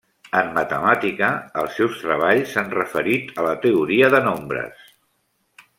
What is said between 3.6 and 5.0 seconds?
teoria de nombres.